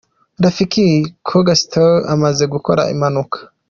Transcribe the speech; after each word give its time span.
Rafiki 0.43 0.85
Coga 1.27 1.53
Style 1.61 1.97
amaze 2.13 2.43
gukora 2.53 2.81
impanuka. 2.93 3.37